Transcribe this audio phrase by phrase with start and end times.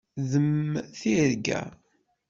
[0.29, 1.61] D mm tirga.